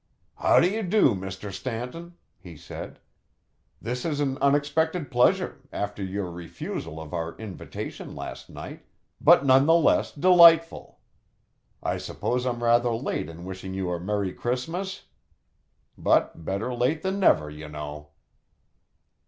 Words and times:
"How 0.37 0.59
do 0.59 0.67
you 0.67 0.81
do, 0.81 1.13
Mr. 1.13 1.53
Stanton?" 1.53 2.15
he 2.39 2.57
said. 2.57 2.97
"This 3.79 4.03
is 4.03 4.19
an 4.19 4.39
unexpected 4.39 5.11
pleasure, 5.11 5.59
after 5.71 6.03
your 6.03 6.31
refusal 6.31 6.99
of 6.99 7.13
our 7.13 7.37
invitation 7.37 8.15
last 8.15 8.49
night, 8.49 8.83
but 9.23 9.45
none 9.45 9.67
the 9.67 9.75
less 9.75 10.11
delightful. 10.11 10.97
I 11.83 11.99
suppose 11.99 12.47
I'm 12.47 12.63
rather 12.63 12.89
late 12.91 13.29
in 13.29 13.45
wishing 13.45 13.75
you 13.75 13.91
a 13.91 13.99
merry 13.99 14.33
Christmas? 14.33 15.03
But 15.95 16.43
better 16.43 16.73
late 16.73 17.03
than 17.03 17.19
never, 17.19 17.51
you 17.51 17.69
know!" 17.69 18.07